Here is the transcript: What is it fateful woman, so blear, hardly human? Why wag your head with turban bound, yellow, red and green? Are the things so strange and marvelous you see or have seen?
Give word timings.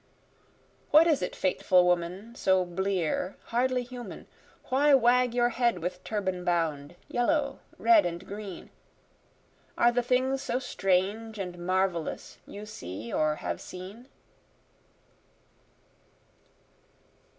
What 0.89 1.05
is 1.05 1.21
it 1.21 1.35
fateful 1.35 1.85
woman, 1.85 2.33
so 2.33 2.65
blear, 2.65 3.37
hardly 3.43 3.83
human? 3.83 4.25
Why 4.69 4.95
wag 4.95 5.35
your 5.35 5.49
head 5.49 5.77
with 5.77 6.03
turban 6.03 6.43
bound, 6.43 6.95
yellow, 7.07 7.59
red 7.77 8.03
and 8.07 8.25
green? 8.25 8.71
Are 9.77 9.91
the 9.91 10.01
things 10.01 10.41
so 10.41 10.57
strange 10.57 11.37
and 11.37 11.55
marvelous 11.59 12.39
you 12.47 12.65
see 12.65 13.13
or 13.13 13.35
have 13.35 13.61
seen? 13.61 14.07